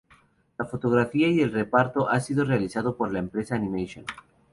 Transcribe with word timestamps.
La 0.57 0.65
fotografía 0.65 1.27
y 1.27 1.41
el 1.41 1.51
reparto 1.51 2.09
ha 2.09 2.19
sido 2.19 2.43
realizado 2.43 2.97
por 2.97 3.13
la 3.13 3.19
empresa 3.19 3.53
Animation. 3.53 4.03